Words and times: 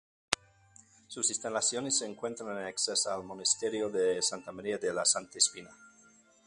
Sus 1.09 1.29
instalaciones 1.29 1.99
se 1.99 2.07
encuentran 2.07 2.57
anexas 2.57 3.05
al 3.05 3.23
Monasterio 3.23 3.87
de 3.91 4.19
Santa 4.23 4.51
María 4.51 4.79
de 4.79 4.91
La 4.91 5.05
Santa 5.05 5.37
Espina. 5.37 5.69